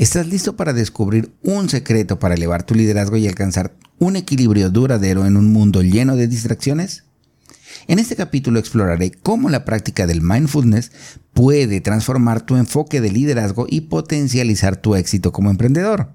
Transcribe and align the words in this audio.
¿Estás 0.00 0.26
listo 0.28 0.56
para 0.56 0.72
descubrir 0.72 1.30
un 1.42 1.68
secreto 1.68 2.18
para 2.18 2.34
elevar 2.34 2.62
tu 2.62 2.74
liderazgo 2.74 3.18
y 3.18 3.28
alcanzar 3.28 3.76
un 3.98 4.16
equilibrio 4.16 4.70
duradero 4.70 5.26
en 5.26 5.36
un 5.36 5.52
mundo 5.52 5.82
lleno 5.82 6.16
de 6.16 6.26
distracciones? 6.26 7.04
En 7.86 7.98
este 7.98 8.16
capítulo 8.16 8.58
exploraré 8.58 9.10
cómo 9.10 9.50
la 9.50 9.66
práctica 9.66 10.06
del 10.06 10.22
mindfulness 10.22 10.90
puede 11.34 11.82
transformar 11.82 12.40
tu 12.40 12.56
enfoque 12.56 13.02
de 13.02 13.12
liderazgo 13.12 13.66
y 13.68 13.82
potencializar 13.82 14.78
tu 14.78 14.94
éxito 14.94 15.32
como 15.32 15.50
emprendedor. 15.50 16.14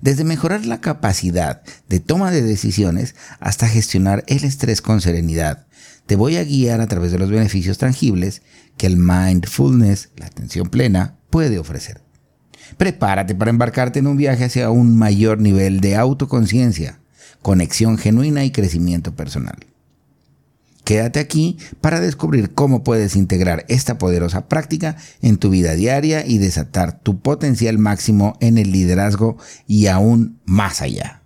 Desde 0.00 0.24
mejorar 0.24 0.64
la 0.64 0.80
capacidad 0.80 1.60
de 1.90 2.00
toma 2.00 2.30
de 2.30 2.40
decisiones 2.40 3.16
hasta 3.38 3.68
gestionar 3.68 4.24
el 4.28 4.44
estrés 4.44 4.80
con 4.80 5.02
serenidad, 5.02 5.66
te 6.06 6.16
voy 6.16 6.38
a 6.38 6.44
guiar 6.44 6.80
a 6.80 6.86
través 6.86 7.12
de 7.12 7.18
los 7.18 7.28
beneficios 7.28 7.76
tangibles 7.76 8.40
que 8.78 8.86
el 8.86 8.96
mindfulness, 8.96 10.08
la 10.16 10.24
atención 10.24 10.70
plena, 10.70 11.18
puede 11.28 11.58
ofrecer. 11.58 12.00
Prepárate 12.76 13.34
para 13.34 13.50
embarcarte 13.50 13.98
en 13.98 14.06
un 14.06 14.16
viaje 14.16 14.44
hacia 14.44 14.70
un 14.70 14.96
mayor 14.96 15.40
nivel 15.40 15.80
de 15.80 15.96
autoconciencia, 15.96 17.00
conexión 17.42 17.98
genuina 17.98 18.44
y 18.44 18.50
crecimiento 18.50 19.14
personal. 19.14 19.58
Quédate 20.84 21.20
aquí 21.20 21.56
para 21.80 22.00
descubrir 22.00 22.52
cómo 22.52 22.82
puedes 22.82 23.14
integrar 23.14 23.64
esta 23.68 23.96
poderosa 23.96 24.48
práctica 24.48 24.96
en 25.22 25.36
tu 25.36 25.50
vida 25.50 25.74
diaria 25.74 26.26
y 26.26 26.38
desatar 26.38 26.98
tu 26.98 27.20
potencial 27.20 27.78
máximo 27.78 28.36
en 28.40 28.58
el 28.58 28.72
liderazgo 28.72 29.36
y 29.68 29.86
aún 29.86 30.40
más 30.46 30.82
allá. 30.82 31.19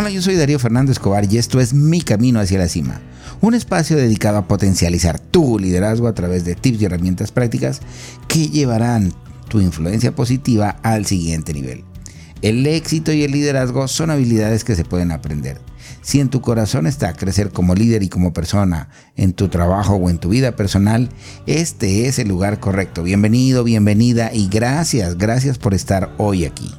Hola, 0.00 0.08
yo 0.08 0.22
soy 0.22 0.34
Darío 0.34 0.58
Fernando 0.58 0.92
Escobar 0.92 1.30
y 1.30 1.36
esto 1.36 1.60
es 1.60 1.74
Mi 1.74 2.00
Camino 2.00 2.40
hacia 2.40 2.58
la 2.58 2.68
Cima, 2.68 3.02
un 3.42 3.52
espacio 3.52 3.98
dedicado 3.98 4.38
a 4.38 4.48
potencializar 4.48 5.20
tu 5.20 5.58
liderazgo 5.58 6.08
a 6.08 6.14
través 6.14 6.46
de 6.46 6.54
tips 6.54 6.80
y 6.80 6.86
herramientas 6.86 7.32
prácticas 7.32 7.82
que 8.26 8.48
llevarán 8.48 9.12
tu 9.48 9.60
influencia 9.60 10.16
positiva 10.16 10.78
al 10.82 11.04
siguiente 11.04 11.52
nivel. 11.52 11.84
El 12.40 12.66
éxito 12.66 13.12
y 13.12 13.24
el 13.24 13.32
liderazgo 13.32 13.88
son 13.88 14.08
habilidades 14.08 14.64
que 14.64 14.74
se 14.74 14.86
pueden 14.86 15.12
aprender. 15.12 15.60
Si 16.00 16.18
en 16.18 16.30
tu 16.30 16.40
corazón 16.40 16.86
está 16.86 17.12
crecer 17.12 17.50
como 17.50 17.74
líder 17.74 18.02
y 18.02 18.08
como 18.08 18.32
persona, 18.32 18.88
en 19.16 19.34
tu 19.34 19.48
trabajo 19.48 19.96
o 19.96 20.08
en 20.08 20.16
tu 20.16 20.30
vida 20.30 20.56
personal, 20.56 21.10
este 21.44 22.06
es 22.06 22.18
el 22.18 22.28
lugar 22.28 22.58
correcto. 22.58 23.02
Bienvenido, 23.02 23.64
bienvenida 23.64 24.32
y 24.32 24.48
gracias, 24.48 25.18
gracias 25.18 25.58
por 25.58 25.74
estar 25.74 26.10
hoy 26.16 26.46
aquí. 26.46 26.72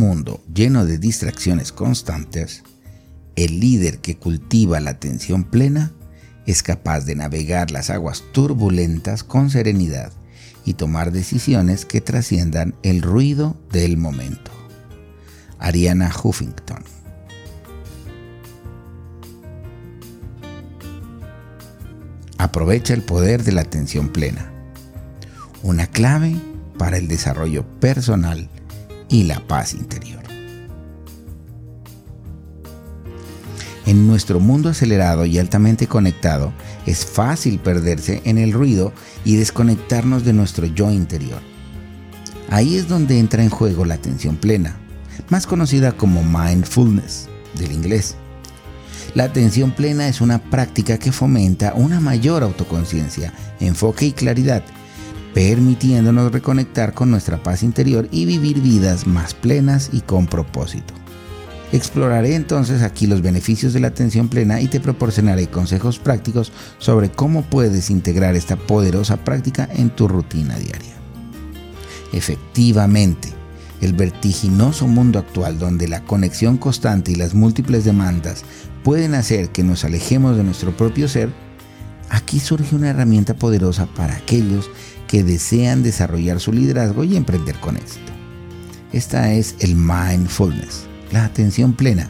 Mundo 0.00 0.42
lleno 0.52 0.86
de 0.86 0.98
distracciones 0.98 1.70
constantes, 1.72 2.64
el 3.36 3.60
líder 3.60 3.98
que 3.98 4.16
cultiva 4.16 4.80
la 4.80 4.90
atención 4.90 5.44
plena 5.44 5.92
es 6.46 6.62
capaz 6.62 7.04
de 7.04 7.14
navegar 7.14 7.70
las 7.70 7.90
aguas 7.90 8.24
turbulentas 8.32 9.22
con 9.22 9.50
serenidad 9.50 10.12
y 10.64 10.74
tomar 10.74 11.12
decisiones 11.12 11.84
que 11.84 12.00
trasciendan 12.00 12.74
el 12.82 13.02
ruido 13.02 13.56
del 13.70 13.98
momento. 13.98 14.50
Ariana 15.58 16.10
Huffington 16.10 16.82
Aprovecha 22.38 22.94
el 22.94 23.02
poder 23.02 23.44
de 23.44 23.52
la 23.52 23.60
atención 23.60 24.08
plena. 24.08 24.50
Una 25.62 25.86
clave 25.86 26.34
para 26.78 26.96
el 26.96 27.06
desarrollo 27.06 27.66
personal 27.80 28.48
y 29.10 29.24
la 29.24 29.40
paz 29.46 29.74
interior. 29.74 30.20
En 33.86 34.06
nuestro 34.06 34.38
mundo 34.38 34.68
acelerado 34.68 35.26
y 35.26 35.38
altamente 35.38 35.88
conectado, 35.88 36.52
es 36.86 37.04
fácil 37.04 37.58
perderse 37.58 38.22
en 38.24 38.38
el 38.38 38.52
ruido 38.52 38.92
y 39.24 39.36
desconectarnos 39.36 40.24
de 40.24 40.32
nuestro 40.32 40.66
yo 40.66 40.90
interior. 40.92 41.40
Ahí 42.50 42.76
es 42.76 42.88
donde 42.88 43.18
entra 43.18 43.42
en 43.42 43.50
juego 43.50 43.84
la 43.84 43.94
atención 43.94 44.36
plena, 44.36 44.76
más 45.28 45.46
conocida 45.46 45.92
como 45.92 46.22
mindfulness 46.22 47.28
del 47.58 47.72
inglés. 47.72 48.14
La 49.14 49.24
atención 49.24 49.72
plena 49.72 50.06
es 50.06 50.20
una 50.20 50.38
práctica 50.38 50.98
que 50.98 51.10
fomenta 51.10 51.74
una 51.74 51.98
mayor 51.98 52.44
autoconciencia, 52.44 53.32
enfoque 53.58 54.06
y 54.06 54.12
claridad 54.12 54.62
permitiéndonos 55.34 56.32
reconectar 56.32 56.94
con 56.94 57.10
nuestra 57.10 57.42
paz 57.42 57.62
interior 57.62 58.08
y 58.10 58.24
vivir 58.24 58.60
vidas 58.60 59.06
más 59.06 59.34
plenas 59.34 59.90
y 59.92 60.00
con 60.00 60.26
propósito. 60.26 60.94
Exploraré 61.72 62.34
entonces 62.34 62.82
aquí 62.82 63.06
los 63.06 63.22
beneficios 63.22 63.72
de 63.72 63.80
la 63.80 63.88
atención 63.88 64.28
plena 64.28 64.60
y 64.60 64.66
te 64.66 64.80
proporcionaré 64.80 65.46
consejos 65.46 66.00
prácticos 66.00 66.52
sobre 66.78 67.10
cómo 67.10 67.42
puedes 67.42 67.90
integrar 67.90 68.34
esta 68.34 68.56
poderosa 68.56 69.18
práctica 69.18 69.68
en 69.72 69.90
tu 69.90 70.08
rutina 70.08 70.56
diaria. 70.58 70.94
Efectivamente, 72.12 73.28
el 73.80 73.92
vertiginoso 73.92 74.88
mundo 74.88 75.20
actual 75.20 75.60
donde 75.60 75.86
la 75.86 76.02
conexión 76.04 76.56
constante 76.56 77.12
y 77.12 77.14
las 77.14 77.34
múltiples 77.34 77.84
demandas 77.84 78.44
pueden 78.82 79.14
hacer 79.14 79.50
que 79.50 79.62
nos 79.62 79.84
alejemos 79.84 80.36
de 80.36 80.42
nuestro 80.42 80.76
propio 80.76 81.06
ser, 81.06 81.30
aquí 82.08 82.40
surge 82.40 82.74
una 82.74 82.90
herramienta 82.90 83.34
poderosa 83.34 83.86
para 83.86 84.16
aquellos 84.16 84.68
que 85.10 85.24
desean 85.24 85.82
desarrollar 85.82 86.38
su 86.38 86.52
liderazgo 86.52 87.02
y 87.02 87.16
emprender 87.16 87.56
con 87.56 87.76
éxito. 87.76 88.12
Esta 88.92 89.32
es 89.32 89.56
el 89.58 89.74
mindfulness, 89.74 90.84
la 91.10 91.24
atención 91.24 91.72
plena, 91.72 92.08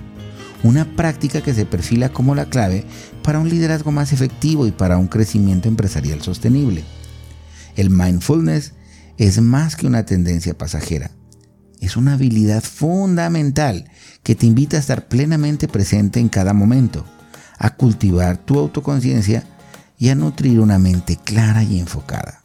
una 0.62 0.84
práctica 0.96 1.40
que 1.40 1.54
se 1.54 1.64
perfila 1.64 2.10
como 2.10 2.34
la 2.34 2.50
clave 2.50 2.84
para 3.22 3.38
un 3.38 3.48
liderazgo 3.48 3.90
más 3.90 4.12
efectivo 4.12 4.66
y 4.66 4.70
para 4.70 4.98
un 4.98 5.06
crecimiento 5.06 5.66
empresarial 5.66 6.20
sostenible. 6.20 6.84
El 7.74 7.88
mindfulness 7.88 8.74
es 9.16 9.40
más 9.40 9.76
que 9.76 9.86
una 9.86 10.04
tendencia 10.04 10.58
pasajera, 10.58 11.10
es 11.80 11.96
una 11.96 12.12
habilidad 12.12 12.62
fundamental 12.62 13.90
que 14.22 14.34
te 14.34 14.44
invita 14.44 14.76
a 14.76 14.80
estar 14.80 15.08
plenamente 15.08 15.68
presente 15.68 16.20
en 16.20 16.28
cada 16.28 16.52
momento, 16.52 17.06
a 17.56 17.76
cultivar 17.76 18.36
tu 18.36 18.58
autoconciencia 18.58 19.44
y 19.96 20.10
a 20.10 20.14
nutrir 20.14 20.60
una 20.60 20.78
mente 20.78 21.16
clara 21.16 21.62
y 21.62 21.80
enfocada. 21.80 22.40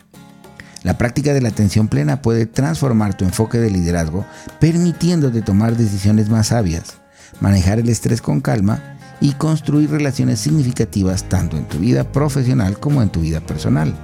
La 0.86 1.00
práctica 1.00 1.34
de 1.34 1.42
la 1.42 1.50
atención 1.50 1.88
plena 1.88 2.22
puede 2.22 2.46
transformar 2.46 3.18
tu 3.18 3.26
enfoque 3.26 3.58
de 3.58 3.72
liderazgo, 3.72 4.24
permitiéndote 4.60 5.42
tomar 5.42 5.76
decisiones 5.76 6.30
más 6.30 6.50
sabias, 6.50 6.98
manejar 7.40 7.80
el 7.80 7.90
estrés 7.90 8.22
con 8.22 8.40
calma 8.40 8.96
y 9.20 9.32
construir 9.32 9.90
relaciones 9.90 10.42
significativas 10.42 11.28
tanto 11.28 11.58
en 11.58 11.66
tu 11.68 11.80
vida 11.80 12.12
profesional 12.12 12.80
como 12.80 13.02
en 13.02 13.10
tu 13.10 13.22
vida 13.22 13.40
personal. 13.40 13.96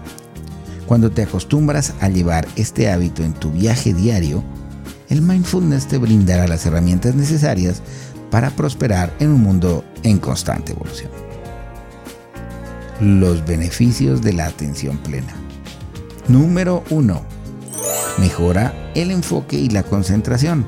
Cuando 0.87 1.11
te 1.11 1.21
acostumbras 1.21 1.93
a 2.01 2.09
llevar 2.09 2.47
este 2.55 2.89
hábito 2.89 3.23
en 3.23 3.33
tu 3.33 3.51
viaje 3.51 3.93
diario, 3.93 4.43
el 5.09 5.21
mindfulness 5.21 5.87
te 5.87 5.99
brindará 5.99 6.47
las 6.47 6.65
herramientas 6.65 7.13
necesarias 7.13 7.83
para 8.31 8.49
prosperar 8.49 9.13
en 9.19 9.29
un 9.29 9.41
mundo 9.41 9.85
en 10.01 10.17
constante 10.17 10.71
evolución. 10.71 11.11
Los 12.99 13.45
beneficios 13.45 14.23
de 14.23 14.33
la 14.33 14.47
atención 14.47 14.97
plena. 14.97 15.40
Número 16.31 16.85
1. 16.91 17.21
Mejora 18.17 18.73
el 18.95 19.11
enfoque 19.11 19.57
y 19.57 19.67
la 19.67 19.83
concentración. 19.83 20.65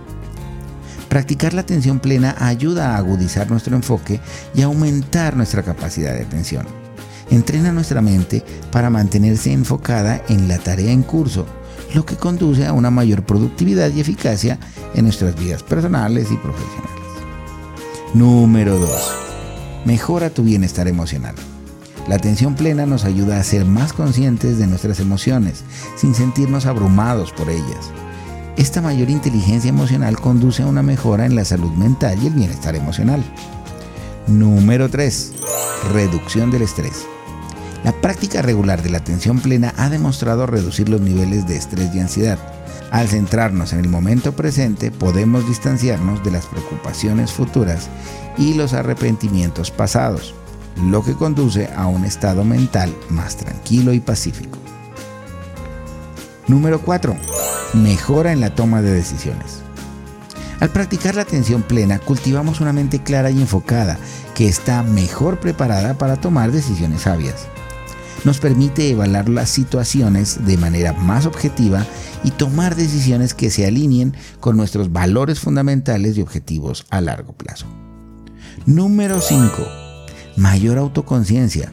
Practicar 1.08 1.54
la 1.54 1.62
atención 1.62 2.02
plena 2.02 2.36
ayuda 2.38 2.94
a 2.94 2.98
agudizar 2.98 3.50
nuestro 3.50 3.74
enfoque 3.74 4.20
y 4.54 4.62
aumentar 4.62 5.38
nuestra 5.38 5.64
capacidad 5.64 6.14
de 6.16 6.24
atención. 6.24 6.66
Entrena 7.32 7.72
nuestra 7.72 8.02
mente 8.02 8.44
para 8.74 8.90
mantenerse 8.90 9.54
enfocada 9.54 10.22
en 10.28 10.50
la 10.50 10.58
tarea 10.58 10.92
en 10.92 11.02
curso, 11.02 11.46
lo 11.96 12.06
que 12.06 12.18
conduce 12.18 12.66
a 12.66 12.74
una 12.74 12.92
mayor 12.92 13.24
productividad 13.24 13.90
y 13.94 14.02
eficacia 14.02 14.60
en 14.96 15.06
nuestras 15.06 15.34
vidas 15.40 15.64
personales 15.64 16.30
y 16.30 16.36
profesionales. 16.36 17.04
Número 18.14 18.78
2. 18.78 18.90
Mejora 19.86 20.30
tu 20.30 20.44
bienestar 20.44 20.90
emocional. 20.90 21.36
La 22.08 22.16
atención 22.16 22.56
plena 22.56 22.86
nos 22.86 23.06
ayuda 23.06 23.40
a 23.40 23.44
ser 23.44 23.66
más 23.66 23.94
conscientes 23.94 24.58
de 24.58 24.68
nuestras 24.68 25.00
emociones, 25.00 25.64
sin 25.96 26.14
sentirnos 26.14 26.66
abrumados 26.66 27.32
por 27.32 27.50
ellas. 27.50 27.92
Esta 28.58 28.82
mayor 28.82 29.10
inteligencia 29.10 29.70
emocional 29.70 30.20
conduce 30.20 30.64
a 30.64 30.68
una 30.68 30.84
mejora 30.84 31.26
en 31.26 31.36
la 31.36 31.46
salud 31.46 31.72
mental 31.72 32.22
y 32.22 32.28
el 32.28 32.34
bienestar 32.34 32.76
emocional. 32.76 33.24
Número 34.28 34.90
3. 34.90 35.34
Reducción 35.94 36.52
del 36.52 36.64
estrés. 36.64 37.06
La 37.84 37.94
práctica 37.94 38.42
regular 38.42 38.82
de 38.82 38.90
la 38.90 39.00
atención 39.00 39.40
plena 39.40 39.74
ha 39.78 39.90
demostrado 39.90 40.46
reducir 40.46 40.90
los 40.90 41.02
niveles 41.02 41.48
de 41.48 41.58
estrés 41.58 41.94
y 41.96 42.00
ansiedad. 42.00 42.38
Al 42.92 43.08
centrarnos 43.08 43.74
en 43.74 43.80
el 43.80 43.90
momento 43.90 44.34
presente 44.34 44.92
podemos 44.92 45.48
distanciarnos 45.48 46.24
de 46.24 46.32
las 46.32 46.46
preocupaciones 46.46 47.32
futuras 47.32 47.90
y 48.38 48.54
los 48.54 48.74
arrepentimientos 48.74 49.72
pasados, 49.72 50.36
lo 50.76 51.04
que 51.04 51.14
conduce 51.14 51.70
a 51.76 51.88
un 51.88 52.06
estado 52.06 52.44
mental 52.44 52.94
más 53.10 53.38
tranquilo 53.38 53.94
y 53.94 54.00
pacífico. 54.00 54.58
Número 56.48 56.82
4. 56.82 57.16
Mejora 57.74 58.32
en 58.32 58.42
la 58.42 58.54
toma 58.54 58.82
de 58.82 58.92
decisiones. 58.92 59.62
Al 60.60 60.70
practicar 60.70 61.16
la 61.16 61.24
atención 61.24 61.62
plena, 61.64 62.00
cultivamos 62.00 62.62
una 62.62 62.74
mente 62.74 63.02
clara 63.02 63.32
y 63.32 63.42
enfocada 63.42 63.98
que 64.36 64.48
está 64.48 64.84
mejor 64.84 65.40
preparada 65.40 65.98
para 65.98 66.18
tomar 66.18 66.52
decisiones 66.52 67.02
sabias. 67.02 67.48
Nos 68.24 68.40
permite 68.40 68.90
evaluar 68.90 69.28
las 69.28 69.50
situaciones 69.50 70.46
de 70.46 70.58
manera 70.58 70.94
más 70.94 71.26
objetiva 71.26 71.86
y 72.24 72.32
tomar 72.32 72.76
decisiones 72.76 73.34
que 73.34 73.50
se 73.50 73.66
alineen 73.66 74.16
con 74.40 74.56
nuestros 74.56 74.92
valores 74.94 75.40
fundamentales 75.40 76.18
y 76.18 76.22
objetivos 76.22 76.86
a 76.90 77.02
largo 77.02 77.34
plazo. 77.34 77.66
Número 78.66 79.20
5. 79.20 79.83
Mayor 80.36 80.80
autoconciencia. 80.80 81.72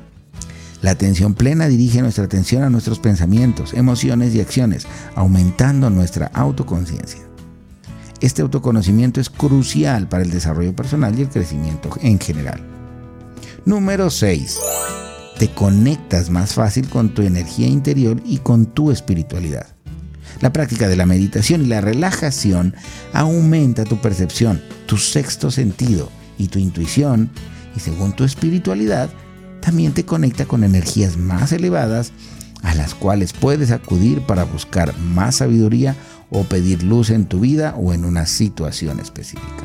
La 0.82 0.90
atención 0.90 1.34
plena 1.34 1.66
dirige 1.66 2.02
nuestra 2.02 2.24
atención 2.24 2.62
a 2.62 2.70
nuestros 2.70 2.98
pensamientos, 2.98 3.74
emociones 3.74 4.34
y 4.34 4.40
acciones, 4.40 4.86
aumentando 5.14 5.88
nuestra 5.90 6.26
autoconciencia. 6.34 7.20
Este 8.20 8.42
autoconocimiento 8.42 9.20
es 9.20 9.30
crucial 9.30 10.08
para 10.08 10.22
el 10.22 10.30
desarrollo 10.30 10.76
personal 10.76 11.18
y 11.18 11.22
el 11.22 11.28
crecimiento 11.28 11.90
en 12.02 12.18
general. 12.18 12.60
Número 13.64 14.10
6. 14.10 14.58
Te 15.38 15.48
conectas 15.48 16.28
más 16.28 16.52
fácil 16.52 16.88
con 16.88 17.14
tu 17.14 17.22
energía 17.22 17.66
interior 17.66 18.22
y 18.26 18.38
con 18.38 18.66
tu 18.66 18.90
espiritualidad. 18.90 19.68
La 20.40 20.52
práctica 20.52 20.86
de 20.86 20.96
la 20.96 21.06
meditación 21.06 21.62
y 21.62 21.66
la 21.66 21.80
relajación 21.80 22.74
aumenta 23.14 23.84
tu 23.84 23.96
percepción, 24.00 24.62
tu 24.86 24.98
sexto 24.98 25.50
sentido 25.50 26.10
y 26.38 26.48
tu 26.48 26.58
intuición 26.58 27.30
y 27.76 27.80
según 27.80 28.12
tu 28.12 28.24
espiritualidad 28.24 29.10
también 29.60 29.92
te 29.92 30.04
conecta 30.04 30.46
con 30.46 30.64
energías 30.64 31.16
más 31.16 31.52
elevadas 31.52 32.12
a 32.62 32.74
las 32.74 32.94
cuales 32.94 33.32
puedes 33.32 33.70
acudir 33.70 34.22
para 34.22 34.44
buscar 34.44 34.96
más 34.98 35.36
sabiduría 35.36 35.96
o 36.30 36.44
pedir 36.44 36.82
luz 36.82 37.10
en 37.10 37.26
tu 37.26 37.40
vida 37.40 37.74
o 37.76 37.92
en 37.92 38.04
una 38.04 38.26
situación 38.26 39.00
específica. 39.00 39.64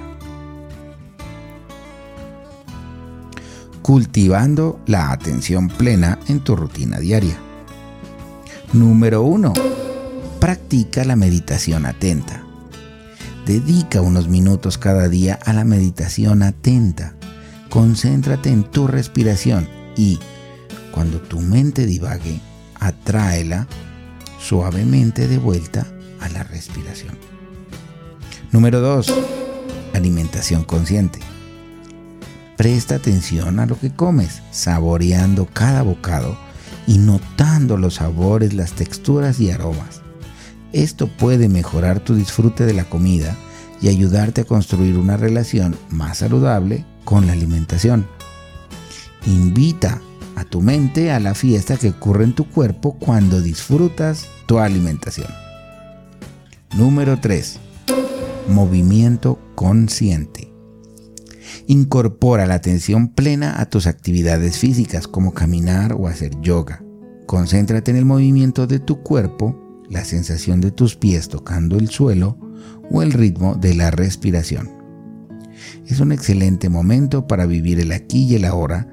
Cultivando 3.81 4.79
la 4.87 5.11
atención 5.11 5.67
plena 5.67 6.17
en 6.27 6.39
tu 6.39 6.55
rutina 6.55 6.99
diaria. 6.99 7.37
Número 8.73 9.21
1 9.21 9.53
Practica 10.39 11.03
la 11.05 11.15
meditación 11.15 11.85
atenta. 11.85 12.43
Dedica 13.45 14.01
unos 14.01 14.27
minutos 14.27 14.77
cada 14.77 15.07
día 15.07 15.39
a 15.43 15.53
la 15.53 15.63
meditación 15.63 16.43
atenta. 16.43 17.14
Concéntrate 17.75 18.51
en 18.51 18.63
tu 18.63 18.87
respiración 18.87 19.67
y, 19.97 20.17
cuando 20.93 21.19
tu 21.19 21.41
mente 21.41 21.85
divague, 21.85 22.39
atráela 22.79 23.67
suavemente 24.39 25.27
de 25.27 25.37
vuelta 25.37 25.85
a 26.21 26.29
la 26.29 26.43
respiración. 26.43 27.17
Número 28.53 28.79
2. 28.79 29.13
Alimentación 29.93 30.63
consciente. 30.63 31.19
Presta 32.55 32.95
atención 32.95 33.59
a 33.59 33.65
lo 33.65 33.77
que 33.77 33.93
comes, 33.93 34.41
saboreando 34.51 35.45
cada 35.51 35.81
bocado 35.81 36.37
y 36.87 36.99
notando 36.99 37.75
los 37.75 37.95
sabores, 37.95 38.53
las 38.53 38.71
texturas 38.71 39.41
y 39.41 39.51
aromas. 39.51 40.01
Esto 40.71 41.07
puede 41.07 41.49
mejorar 41.49 41.99
tu 41.99 42.15
disfrute 42.15 42.65
de 42.65 42.73
la 42.73 42.85
comida 42.85 43.35
y 43.81 43.89
ayudarte 43.89 44.39
a 44.39 44.45
construir 44.45 44.97
una 44.97 45.17
relación 45.17 45.75
más 45.89 46.19
saludable 46.19 46.85
con 47.05 47.27
la 47.27 47.33
alimentación. 47.33 48.07
Invita 49.25 50.01
a 50.35 50.43
tu 50.43 50.61
mente 50.61 51.11
a 51.11 51.19
la 51.19 51.33
fiesta 51.33 51.77
que 51.77 51.89
ocurre 51.89 52.25
en 52.25 52.33
tu 52.33 52.49
cuerpo 52.49 52.97
cuando 52.99 53.41
disfrutas 53.41 54.27
tu 54.45 54.59
alimentación. 54.59 55.27
Número 56.75 57.19
3. 57.19 57.59
Movimiento 58.49 59.39
consciente. 59.55 60.51
Incorpora 61.67 62.45
la 62.45 62.55
atención 62.55 63.07
plena 63.07 63.59
a 63.59 63.69
tus 63.69 63.87
actividades 63.87 64.57
físicas 64.57 65.07
como 65.07 65.33
caminar 65.33 65.93
o 65.93 66.07
hacer 66.07 66.39
yoga. 66.41 66.83
Concéntrate 67.25 67.91
en 67.91 67.97
el 67.97 68.05
movimiento 68.05 68.67
de 68.67 68.79
tu 68.79 69.01
cuerpo 69.01 69.81
la 69.89 70.03
sensación 70.03 70.61
de 70.61 70.71
tus 70.71 70.95
pies 70.95 71.29
tocando 71.29 71.77
el 71.77 71.89
suelo 71.89 72.37
o 72.91 73.01
el 73.01 73.13
ritmo 73.13 73.55
de 73.55 73.73
la 73.73 73.89
respiración. 73.89 74.84
Es 75.87 75.99
un 75.99 76.11
excelente 76.11 76.67
momento 76.69 77.27
para 77.27 77.45
vivir 77.45 77.79
el 77.79 77.91
aquí 77.91 78.23
y 78.23 78.35
el 78.35 78.45
ahora 78.45 78.87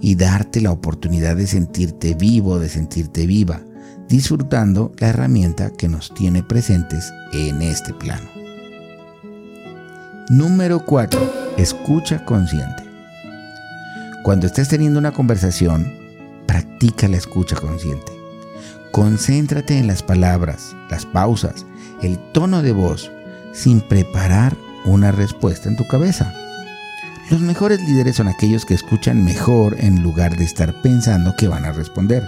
y 0.00 0.14
darte 0.14 0.60
la 0.60 0.70
oportunidad 0.70 1.36
de 1.36 1.46
sentirte 1.46 2.14
vivo, 2.14 2.58
de 2.58 2.68
sentirte 2.68 3.26
viva, 3.26 3.62
disfrutando 4.08 4.92
la 4.98 5.08
herramienta 5.08 5.70
que 5.70 5.88
nos 5.88 6.14
tiene 6.14 6.44
presentes 6.44 7.12
en 7.32 7.62
este 7.62 7.92
plano. 7.94 8.28
Número 10.28 10.84
4. 10.84 11.54
Escucha 11.56 12.24
consciente. 12.24 12.84
Cuando 14.22 14.46
estés 14.46 14.68
teniendo 14.68 15.00
una 15.00 15.12
conversación, 15.12 15.92
practica 16.46 17.08
la 17.08 17.16
escucha 17.16 17.56
consciente. 17.56 18.12
Concéntrate 18.92 19.78
en 19.78 19.88
las 19.88 20.02
palabras, 20.02 20.76
las 20.90 21.06
pausas, 21.06 21.66
el 22.02 22.18
tono 22.32 22.62
de 22.62 22.72
voz, 22.72 23.10
sin 23.52 23.80
preparar 23.80 24.56
una 24.86 25.12
respuesta 25.12 25.68
en 25.68 25.76
tu 25.76 25.86
cabeza. 25.86 26.32
Los 27.30 27.40
mejores 27.40 27.80
líderes 27.80 28.16
son 28.16 28.28
aquellos 28.28 28.64
que 28.64 28.74
escuchan 28.74 29.24
mejor 29.24 29.76
en 29.78 30.02
lugar 30.02 30.36
de 30.36 30.44
estar 30.44 30.72
pensando 30.82 31.34
que 31.36 31.48
van 31.48 31.64
a 31.64 31.72
responder. 31.72 32.24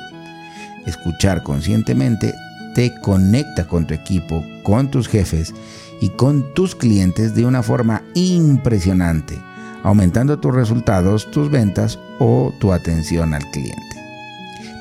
Escuchar 0.86 1.42
conscientemente 1.42 2.34
te 2.74 2.92
conecta 3.00 3.66
con 3.66 3.86
tu 3.86 3.94
equipo, 3.94 4.44
con 4.62 4.90
tus 4.90 5.08
jefes 5.08 5.54
y 6.00 6.10
con 6.10 6.52
tus 6.54 6.74
clientes 6.74 7.34
de 7.34 7.46
una 7.46 7.62
forma 7.62 8.02
impresionante, 8.14 9.40
aumentando 9.82 10.38
tus 10.38 10.54
resultados, 10.54 11.30
tus 11.30 11.50
ventas 11.50 11.98
o 12.18 12.52
tu 12.60 12.72
atención 12.72 13.34
al 13.34 13.44
cliente 13.50 13.88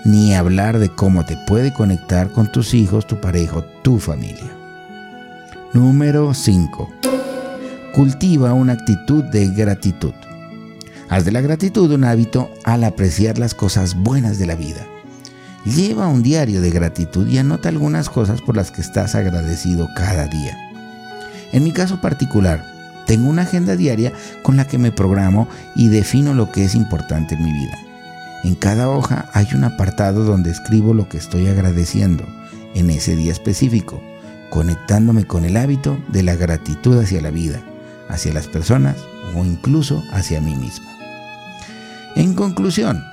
ni 0.07 0.33
hablar 0.33 0.79
de 0.79 0.89
cómo 0.89 1.25
te 1.25 1.35
puede 1.35 1.73
conectar 1.73 2.31
con 2.31 2.49
tus 2.49 2.73
hijos, 2.73 3.05
tu 3.05 3.19
pareja, 3.19 3.65
tu 3.81 3.99
familia. 3.99 4.49
Número 5.73 6.33
5. 6.33 7.16
Cultiva 7.93 8.53
una 8.53 8.73
actitud 8.73 9.23
de 9.23 9.47
gratitud. 9.47 10.13
Haz 11.09 11.25
de 11.25 11.31
la 11.31 11.41
gratitud 11.41 11.91
un 11.91 12.03
hábito 12.03 12.51
al 12.63 12.83
apreciar 12.83 13.39
las 13.39 13.55
cosas 13.55 13.95
buenas 13.95 14.37
de 14.37 14.45
la 14.45 14.55
vida. 14.55 14.85
Lleva 15.65 16.07
un 16.07 16.21
diario 16.21 16.61
de 16.61 16.69
gratitud 16.69 17.27
y 17.27 17.39
anota 17.39 17.69
algunas 17.69 18.09
cosas 18.09 18.41
por 18.41 18.55
las 18.55 18.71
que 18.71 18.81
estás 18.81 19.15
agradecido 19.15 19.89
cada 19.95 20.27
día. 20.27 20.55
En 21.51 21.63
mi 21.63 21.71
caso 21.71 21.99
particular, 21.99 22.63
tengo 23.07 23.29
una 23.29 23.43
agenda 23.43 23.75
diaria 23.75 24.11
con 24.43 24.57
la 24.57 24.67
que 24.67 24.77
me 24.77 24.91
programo 24.91 25.47
y 25.75 25.87
defino 25.87 26.33
lo 26.33 26.51
que 26.51 26.65
es 26.65 26.75
importante 26.75 27.35
en 27.35 27.43
mi 27.43 27.51
vida. 27.51 27.77
En 28.43 28.53
cada 28.55 28.89
hoja 28.89 29.29
hay 29.33 29.47
un 29.55 29.63
apartado 29.63 30.23
donde 30.23 30.51
escribo 30.51 30.93
lo 30.93 31.09
que 31.09 31.17
estoy 31.17 31.47
agradeciendo 31.47 32.25
en 32.75 32.91
ese 32.91 33.15
día 33.15 33.31
específico, 33.31 34.01
conectándome 34.51 35.25
con 35.25 35.45
el 35.45 35.57
hábito 35.57 35.97
de 36.09 36.21
la 36.21 36.35
gratitud 36.35 36.99
hacia 36.99 37.21
la 37.21 37.31
vida, 37.31 37.61
hacia 38.09 38.33
las 38.33 38.47
personas 38.47 38.95
o 39.35 39.45
incluso 39.45 40.03
hacia 40.11 40.41
mí 40.41 40.55
mismo. 40.55 40.87
En 42.15 42.33
conclusión, 42.33 43.03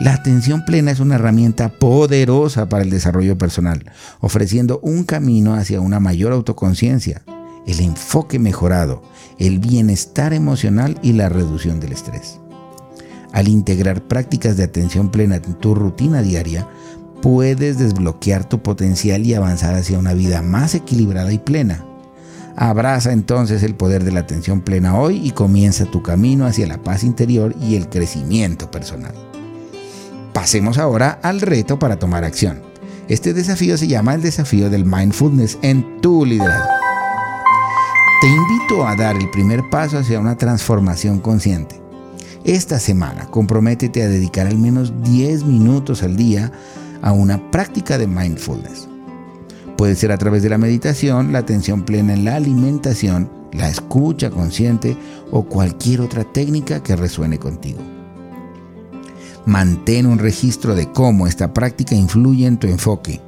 la 0.00 0.14
atención 0.14 0.64
plena 0.64 0.90
es 0.90 0.98
una 0.98 1.16
herramienta 1.16 1.68
poderosa 1.68 2.68
para 2.68 2.82
el 2.82 2.90
desarrollo 2.90 3.36
personal, 3.36 3.84
ofreciendo 4.20 4.80
un 4.82 5.04
camino 5.04 5.54
hacia 5.54 5.80
una 5.80 6.00
mayor 6.00 6.32
autoconciencia, 6.32 7.22
el 7.66 7.80
enfoque 7.80 8.38
mejorado, 8.38 9.02
el 9.38 9.58
bienestar 9.58 10.32
emocional 10.32 10.98
y 11.02 11.12
la 11.12 11.28
reducción 11.28 11.80
del 11.80 11.92
estrés. 11.92 12.40
Al 13.32 13.46
integrar 13.46 14.02
prácticas 14.02 14.56
de 14.56 14.64
atención 14.64 15.10
plena 15.10 15.36
en 15.36 15.54
tu 15.54 15.74
rutina 15.74 16.22
diaria, 16.22 16.66
puedes 17.20 17.78
desbloquear 17.78 18.48
tu 18.48 18.62
potencial 18.62 19.24
y 19.26 19.34
avanzar 19.34 19.74
hacia 19.74 19.98
una 19.98 20.14
vida 20.14 20.40
más 20.42 20.74
equilibrada 20.74 21.30
y 21.32 21.38
plena. 21.38 21.84
Abraza 22.56 23.12
entonces 23.12 23.62
el 23.62 23.74
poder 23.74 24.04
de 24.04 24.12
la 24.12 24.20
atención 24.20 24.60
plena 24.60 24.98
hoy 24.98 25.20
y 25.26 25.30
comienza 25.30 25.86
tu 25.86 26.02
camino 26.02 26.46
hacia 26.46 26.66
la 26.66 26.82
paz 26.82 27.04
interior 27.04 27.54
y 27.60 27.76
el 27.76 27.88
crecimiento 27.88 28.70
personal. 28.70 29.14
Pasemos 30.32 30.78
ahora 30.78 31.18
al 31.22 31.40
reto 31.40 31.78
para 31.78 31.98
tomar 31.98 32.24
acción. 32.24 32.60
Este 33.08 33.32
desafío 33.32 33.76
se 33.76 33.88
llama 33.88 34.14
el 34.14 34.22
desafío 34.22 34.70
del 34.70 34.84
mindfulness 34.84 35.58
en 35.62 36.00
tu 36.00 36.24
liderazgo. 36.24 36.70
Te 38.20 38.28
invito 38.28 38.86
a 38.86 38.94
dar 38.94 39.16
el 39.16 39.30
primer 39.30 39.62
paso 39.70 39.98
hacia 39.98 40.20
una 40.20 40.36
transformación 40.36 41.20
consciente. 41.20 41.80
Esta 42.44 42.78
semana 42.78 43.26
comprométete 43.26 44.02
a 44.02 44.08
dedicar 44.08 44.46
al 44.46 44.58
menos 44.58 44.92
10 45.02 45.44
minutos 45.44 46.02
al 46.02 46.16
día 46.16 46.52
a 47.02 47.12
una 47.12 47.50
práctica 47.50 47.96
de 47.96 48.06
mindfulness. 48.06 48.89
Puede 49.80 49.96
ser 49.96 50.12
a 50.12 50.18
través 50.18 50.42
de 50.42 50.50
la 50.50 50.58
meditación, 50.58 51.32
la 51.32 51.38
atención 51.38 51.84
plena 51.84 52.12
en 52.12 52.26
la 52.26 52.34
alimentación, 52.34 53.30
la 53.50 53.70
escucha 53.70 54.28
consciente 54.28 54.94
o 55.30 55.44
cualquier 55.44 56.02
otra 56.02 56.22
técnica 56.22 56.82
que 56.82 56.96
resuene 56.96 57.38
contigo. 57.38 57.78
Mantén 59.46 60.04
un 60.04 60.18
registro 60.18 60.74
de 60.74 60.92
cómo 60.92 61.26
esta 61.26 61.54
práctica 61.54 61.94
influye 61.94 62.46
en 62.46 62.58
tu 62.58 62.66
enfoque, 62.66 63.22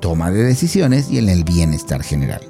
toma 0.00 0.30
de 0.30 0.42
decisiones 0.42 1.10
y 1.10 1.18
en 1.18 1.28
el 1.28 1.44
bienestar 1.44 2.02
general. 2.02 2.40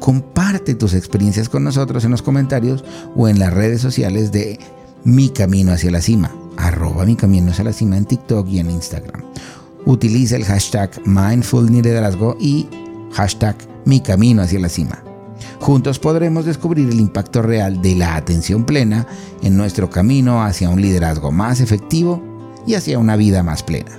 Comparte 0.00 0.74
tus 0.74 0.94
experiencias 0.94 1.48
con 1.48 1.62
nosotros 1.62 2.04
en 2.04 2.10
los 2.10 2.22
comentarios 2.22 2.84
o 3.14 3.28
en 3.28 3.38
las 3.38 3.54
redes 3.54 3.80
sociales 3.80 4.32
de 4.32 4.58
Mi 5.04 5.28
Camino 5.28 5.70
hacia 5.70 5.92
la 5.92 6.02
Cima, 6.02 6.34
arroba 6.56 7.06
Mi 7.06 7.14
Camino 7.14 7.52
hacia 7.52 7.62
la 7.62 7.72
Cima 7.72 7.96
en 7.96 8.06
TikTok 8.06 8.48
y 8.48 8.58
en 8.58 8.72
Instagram. 8.72 9.22
Utiliza 9.86 10.36
el 10.36 10.44
hashtag 10.44 10.90
Liderazgo 11.06 12.36
y 12.40 12.66
hashtag 13.12 13.56
Mi 13.84 14.00
Camino 14.00 14.42
hacia 14.42 14.60
la 14.60 14.68
Cima. 14.68 15.02
Juntos 15.60 15.98
podremos 15.98 16.44
descubrir 16.44 16.90
el 16.90 17.00
impacto 17.00 17.40
real 17.40 17.80
de 17.80 17.94
la 17.94 18.16
atención 18.16 18.64
plena 18.64 19.06
en 19.42 19.56
nuestro 19.56 19.88
camino 19.88 20.42
hacia 20.42 20.70
un 20.70 20.82
liderazgo 20.82 21.30
más 21.30 21.60
efectivo 21.60 22.20
y 22.66 22.74
hacia 22.74 22.98
una 22.98 23.16
vida 23.16 23.42
más 23.42 23.62
plena. 23.62 23.92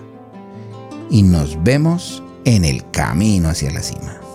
Y 1.09 1.23
nos 1.23 1.63
vemos 1.63 2.21
en 2.43 2.65
el 2.65 2.89
camino 2.91 3.49
hacia 3.49 3.71
la 3.71 3.81
cima. 3.81 4.26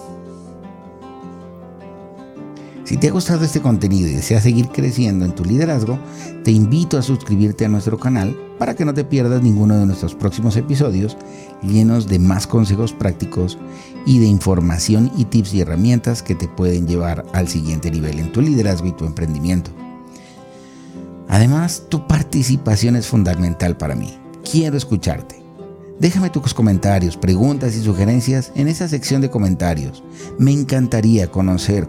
Si 2.85 2.97
te 2.97 3.09
ha 3.09 3.13
gustado 3.13 3.45
este 3.45 3.61
contenido 3.61 4.09
y 4.09 4.13
deseas 4.13 4.43
seguir 4.43 4.69
creciendo 4.69 5.25
en 5.25 5.35
tu 5.35 5.45
liderazgo, 5.45 6.01
te 6.43 6.51
invito 6.51 6.99
a 6.99 7.03
suscribirte 7.03 7.65
a 7.65 7.69
nuestro 7.69 7.99
canal 7.99 8.37
para 8.59 8.75
que 8.75 8.85
no 8.85 8.93
te 8.93 9.05
pierdas 9.05 9.41
ninguno 9.41 9.79
de 9.79 9.87
nuestros 9.87 10.17
próximos 10.17 10.57
episodios 10.57 11.17
llenos 11.63 12.09
de 12.09 12.19
más 12.19 12.49
consejos 12.49 12.93
prácticos 12.93 13.57
y 14.05 14.19
de 14.19 14.27
información 14.27 15.13
y 15.17 15.27
tips 15.27 15.55
y 15.55 15.61
herramientas 15.61 16.25
que 16.25 16.35
te 16.35 16.49
pueden 16.49 16.89
llevar 16.89 17.25
al 17.33 17.47
siguiente 17.47 17.89
nivel 17.91 18.19
en 18.19 18.33
tu 18.33 18.43
liderazgo 18.43 18.89
y 18.89 18.93
tu 18.93 19.05
emprendimiento. 19.05 19.71
Además, 21.29 21.85
tu 21.89 22.07
participación 22.09 22.97
es 22.97 23.07
fundamental 23.07 23.77
para 23.77 23.95
mí. 23.95 24.19
Quiero 24.51 24.77
escucharte. 24.77 25.41
Déjame 26.01 26.31
tus 26.31 26.53
comentarios, 26.53 27.17
preguntas 27.17 27.77
y 27.77 27.83
sugerencias 27.83 28.51
en 28.57 28.67
esa 28.67 28.89
sección 28.89 29.23
de 29.23 29.31
comentarios. 29.31 30.03
Me 30.37 30.51
encantaría 30.51 31.31
conocer 31.31 31.87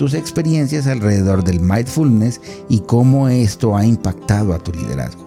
tus 0.00 0.14
experiencias 0.14 0.86
alrededor 0.86 1.44
del 1.44 1.60
mindfulness 1.60 2.40
y 2.70 2.80
cómo 2.80 3.28
esto 3.28 3.76
ha 3.76 3.84
impactado 3.84 4.54
a 4.54 4.58
tu 4.58 4.72
liderazgo. 4.72 5.26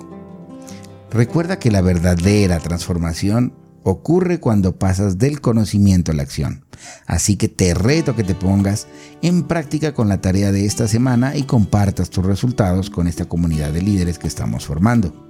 Recuerda 1.12 1.60
que 1.60 1.70
la 1.70 1.82
verdadera 1.82 2.58
transformación 2.58 3.54
ocurre 3.84 4.40
cuando 4.40 4.80
pasas 4.80 5.20
del 5.20 5.42
conocimiento 5.42 6.12
a 6.12 6.16
la 6.16 6.24
acción. 6.24 6.66
Así 7.06 7.36
que 7.36 7.50
te 7.50 7.76
reto 7.76 8.16
que 8.16 8.24
te 8.24 8.34
pongas 8.34 8.88
en 9.22 9.44
práctica 9.44 9.94
con 9.94 10.10
la 10.10 10.22
tarea 10.22 10.52
de 10.52 10.66
esta 10.66 10.88
semana 10.88 11.38
y 11.38 11.44
compartas 11.44 12.10
tus 12.10 12.26
resultados 12.26 12.90
con 12.90 13.08
esta 13.08 13.26
comunidad 13.26 13.74
de 13.74 13.84
líderes 13.84 14.18
que 14.18 14.28
estamos 14.28 14.66
formando. 14.66 15.28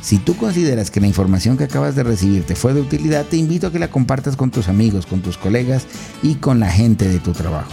Si 0.02 0.18
tú 0.18 0.36
consideras 0.36 0.90
que 0.90 1.00
la 1.00 1.06
información 1.06 1.56
que 1.56 1.64
acabas 1.64 1.94
de 1.94 2.02
recibir 2.02 2.44
te 2.44 2.56
fue 2.56 2.72
de 2.72 2.80
utilidad, 2.80 3.26
te 3.26 3.36
invito 3.36 3.66
a 3.66 3.72
que 3.72 3.78
la 3.78 3.90
compartas 3.90 4.36
con 4.36 4.50
tus 4.50 4.68
amigos, 4.68 5.06
con 5.06 5.20
tus 5.20 5.36
colegas 5.36 5.86
y 6.22 6.36
con 6.36 6.58
la 6.60 6.70
gente 6.70 7.08
de 7.08 7.18
tu 7.18 7.32
trabajo. 7.32 7.70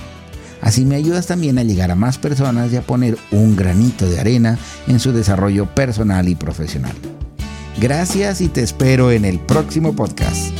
Así 0.62 0.86
me 0.86 0.96
ayudas 0.96 1.28
también 1.28 1.60
a 1.60 1.64
llegar 1.64 1.92
a 1.92 1.96
más 1.96 2.18
personas 2.18 2.74
y 2.74 2.78
a 2.78 2.82
poner 2.82 3.18
un 3.32 3.56
granito 3.56 4.10
de 4.10 4.20
arena 4.20 4.58
en 4.88 5.00
su 5.00 5.14
desarrollo 5.14 5.68
personal 5.74 6.28
y 6.28 6.36
profesional. 6.36 6.94
Gracias 7.80 8.42
y 8.42 8.48
te 8.48 8.64
espero 8.64 9.12
en 9.12 9.24
el 9.24 9.40
próximo 9.40 9.96
podcast. 9.96 10.57